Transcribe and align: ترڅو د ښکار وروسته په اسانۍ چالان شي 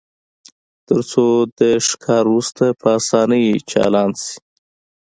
ترڅو 0.87 1.27
د 1.59 1.61
ښکار 1.87 2.23
وروسته 2.29 2.63
په 2.79 2.87
اسانۍ 2.99 3.45
چالان 3.71 4.09
شي 4.21 4.35